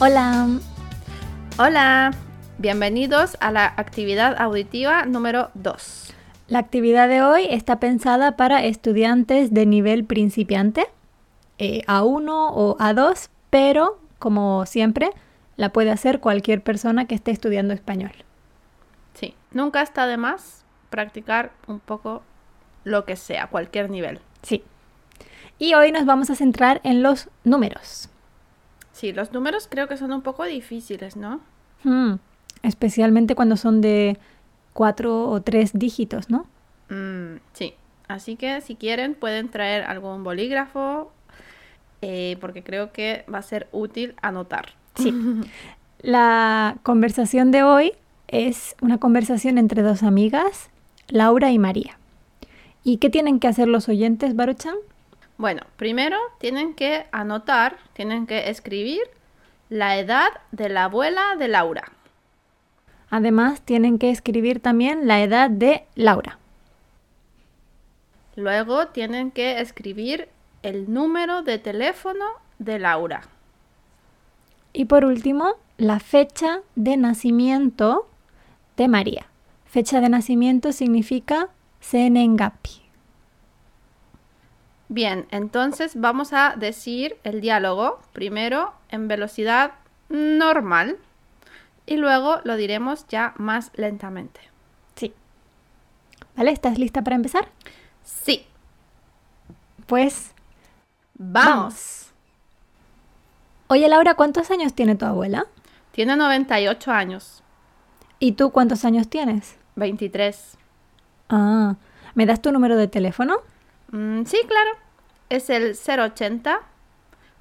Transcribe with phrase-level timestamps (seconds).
[0.00, 0.46] Hola.
[1.58, 2.12] Hola,
[2.58, 6.14] bienvenidos a la actividad auditiva número 2.
[6.46, 10.86] La actividad de hoy está pensada para estudiantes de nivel principiante,
[11.58, 15.10] eh, A1 o A2, pero como siempre,
[15.56, 18.12] la puede hacer cualquier persona que esté estudiando español.
[19.14, 22.22] Sí, nunca está de más practicar un poco
[22.84, 24.20] lo que sea, cualquier nivel.
[24.42, 24.62] Sí.
[25.58, 28.10] Y hoy nos vamos a centrar en los números.
[28.98, 31.40] Sí, los números creo que son un poco difíciles, ¿no?
[31.84, 32.14] Hmm,
[32.64, 34.18] Especialmente cuando son de
[34.72, 36.46] cuatro o tres dígitos, ¿no?
[36.88, 37.74] Mm, sí,
[38.08, 41.12] así que si quieren pueden traer algún bolígrafo
[42.02, 44.70] eh, porque creo que va a ser útil anotar.
[44.96, 45.14] Sí.
[46.02, 47.92] La conversación de hoy
[48.26, 50.70] es una conversación entre dos amigas,
[51.06, 51.98] Laura y María.
[52.82, 54.74] ¿Y qué tienen que hacer los oyentes, Baruchan?
[55.38, 59.02] Bueno, primero tienen que anotar, tienen que escribir
[59.68, 61.92] la edad de la abuela de Laura.
[63.08, 66.38] Además, tienen que escribir también la edad de Laura.
[68.34, 70.28] Luego tienen que escribir
[70.64, 72.24] el número de teléfono
[72.58, 73.22] de Laura.
[74.72, 78.08] Y por último, la fecha de nacimiento
[78.76, 79.26] de María.
[79.66, 81.48] Fecha de nacimiento significa
[81.80, 82.87] Senengapi.
[84.88, 89.72] Bien, entonces vamos a decir el diálogo primero en velocidad
[90.08, 90.96] normal
[91.86, 94.40] y luego lo diremos ya más lentamente.
[94.96, 95.12] Sí.
[96.36, 96.52] ¿Vale?
[96.52, 97.48] ¿Estás lista para empezar?
[98.02, 98.46] Sí,
[99.86, 100.32] Pues
[101.14, 102.06] vamos.
[103.68, 105.46] Oye Laura, ¿cuántos años tiene tu abuela?
[105.92, 107.42] Tiene 98 años,
[108.20, 109.56] ¿Y tú cuántos años tienes?
[109.76, 110.56] 23.
[111.28, 111.76] Ah,
[112.14, 113.36] ¿me das tu número de teléfono?
[113.90, 114.70] Mm, sí, claro.
[115.28, 116.60] Es el 080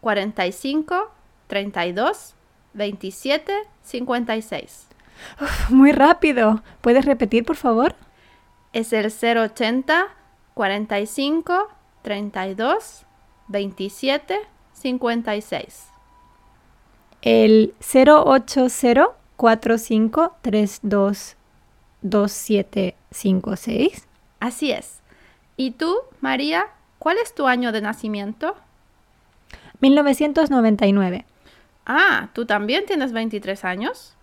[0.00, 1.10] 45
[1.46, 2.34] 32
[2.74, 4.88] 27 56.
[5.40, 6.62] Uf, muy rápido.
[6.80, 7.94] ¿Puedes repetir, por favor?
[8.72, 10.08] Es el 080
[10.54, 11.68] 45
[12.02, 13.06] 32
[13.48, 14.40] 27
[14.72, 15.86] 56.
[17.22, 21.36] El 080 4532
[22.02, 24.08] 2756.
[24.40, 25.00] Así es.
[25.56, 26.66] ¿Y tú, María,
[26.98, 28.56] cuál es tu año de nacimiento?
[29.80, 31.24] 1999.
[31.86, 34.16] Ah, ¿tú también tienes 23 años?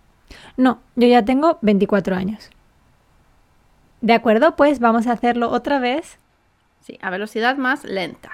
[0.56, 2.50] No, yo ya tengo 24 años.
[4.00, 6.18] De acuerdo, pues vamos a hacerlo otra vez.
[6.80, 8.32] Sí, a velocidad más lenta.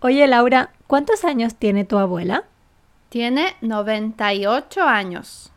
[0.00, 2.44] Oye Laura, ¿cuántos años tiene tu abuela?
[3.10, 5.52] Tiene 98 años.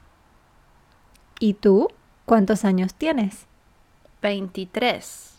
[1.39, 1.87] ¿Y tú?
[2.25, 3.47] ¿Cuántos años tienes?
[4.21, 5.32] 23.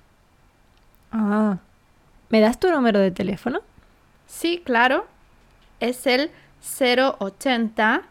[1.17, 1.59] Ah,
[2.29, 3.61] ¿me das tu número de teléfono?
[4.27, 5.07] Sí, claro.
[5.79, 8.03] Es el 080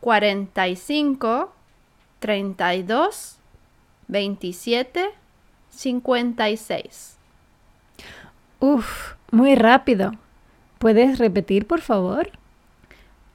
[0.00, 1.52] 45
[2.20, 3.38] 32
[4.06, 5.10] 27
[5.70, 7.16] 56.
[8.60, 10.12] Uf, muy rápido.
[10.78, 12.30] ¿Puedes repetir, por favor?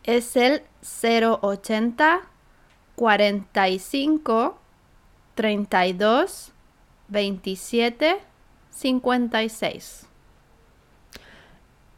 [0.06, 2.22] Es el 080
[2.96, 4.58] 45
[5.36, 6.54] 32
[7.10, 8.33] 27 56.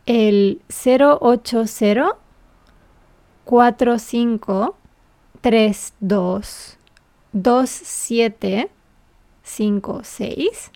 [0.05, 2.17] El 080
[3.45, 4.75] 45
[5.41, 6.77] 32
[7.31, 8.69] 27
[9.43, 10.71] 56.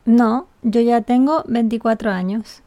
[0.06, 2.63] No, yo ya tengo 24 años.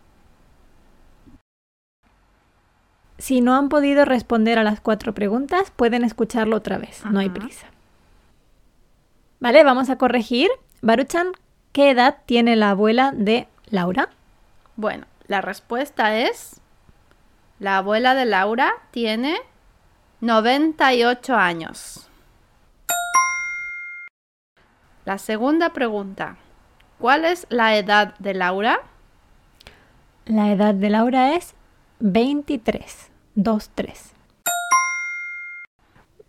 [3.19, 7.05] Si no han podido responder a las cuatro preguntas, pueden escucharlo otra vez.
[7.07, 7.67] No hay prisa.
[9.41, 10.51] Vale, vamos a corregir.
[10.83, 11.33] Baruchan,
[11.73, 14.11] ¿qué edad tiene la abuela de Laura?
[14.77, 16.61] Bueno, la respuesta es,
[17.59, 19.37] la abuela de Laura tiene
[20.21, 22.09] 98 años.
[25.05, 26.37] La segunda pregunta,
[27.05, 28.81] ¿cuál es la edad de Laura?
[30.25, 31.55] La edad de Laura es
[32.01, 33.11] 23.
[33.35, 34.15] 23.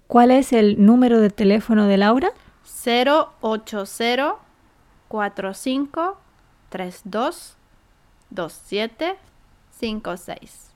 [0.07, 2.31] ¿Cuál es el número de teléfono de Laura?
[2.83, 4.35] 080
[5.07, 6.17] 45
[6.67, 7.55] 32
[8.31, 9.15] 27
[9.71, 10.71] 56.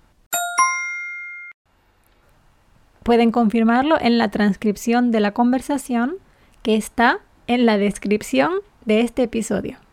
[3.04, 6.16] Pueden confirmarlo en la transcripción de la conversación
[6.64, 8.54] que está en la descripción
[8.86, 9.89] de este episodio.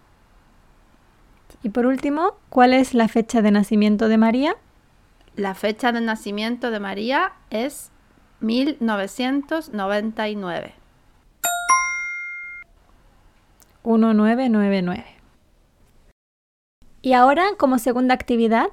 [1.66, 4.54] Y por último, ¿cuál es la fecha de nacimiento de María?
[5.34, 7.90] La fecha de nacimiento de María es
[8.38, 10.74] 1999.
[13.82, 15.04] 1999.
[17.02, 18.68] Y ahora, como segunda actividad,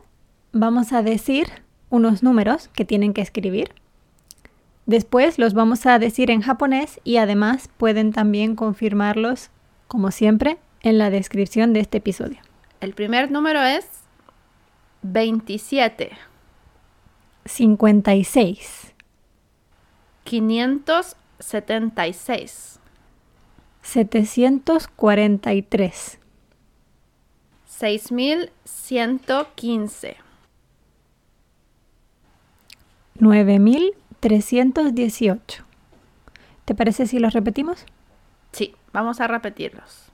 [0.51, 1.48] vamos a decir
[1.90, 3.74] unos números que tienen que escribir.
[4.86, 9.50] Después los vamos a decir en japonés y además pueden también confirmarlos,
[9.88, 12.38] como siempre, en la descripción de este episodio.
[12.83, 13.88] El primer número es
[15.03, 16.12] 27.
[17.45, 18.94] 56,
[20.25, 22.80] 576.
[23.81, 26.19] 743,
[27.68, 30.18] 6115.
[33.15, 35.63] 9318.
[36.65, 37.85] ¿Te parece si los repetimos?
[38.51, 40.12] Sí, vamos a repetirlos.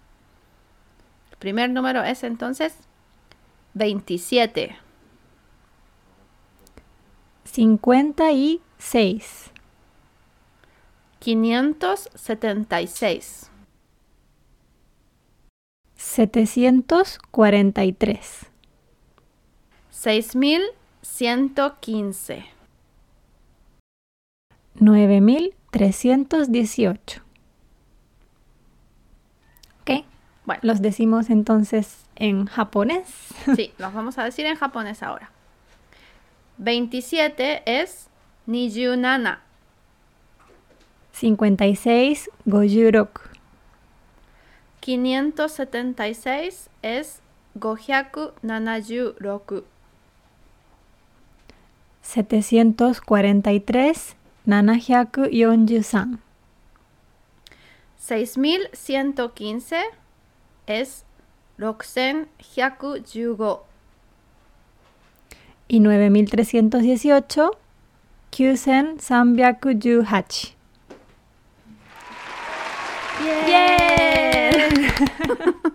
[1.40, 2.76] Primer número es entonces
[3.74, 4.76] 27.
[7.46, 9.52] 56,
[11.20, 13.50] 576.
[15.96, 18.46] 743,
[19.92, 22.46] 6115.
[24.76, 27.29] 9318.
[30.50, 33.08] Bueno, Los decimos entonces en japonés.
[33.56, 35.30] sí, los vamos a decir en japonés ahora.
[36.58, 38.08] 27 es
[38.48, 39.44] Nijunana.
[41.12, 43.22] 56, gojuroku.
[44.80, 47.22] 576 es
[47.54, 48.32] Gohyaku
[52.02, 54.16] Setecientos 743,
[54.48, 56.20] 743.
[58.00, 60.09] 6115
[60.70, 61.04] es
[61.58, 63.64] 6115.
[65.68, 67.52] Y 9318,
[68.32, 70.50] 9318.
[73.46, 74.88] ¡Bien!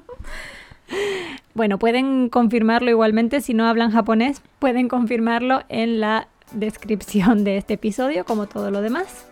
[1.55, 7.75] Bueno, pueden confirmarlo igualmente si no hablan japonés, pueden confirmarlo en la descripción de este
[7.75, 9.25] episodio, como todo lo demás.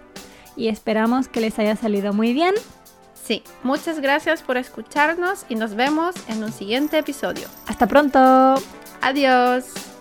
[0.57, 2.55] Y esperamos que les haya salido muy bien.
[3.23, 7.47] Sí, muchas gracias por escucharnos y nos vemos en un siguiente episodio.
[7.69, 8.55] Hasta pronto.
[9.01, 9.92] Adiós.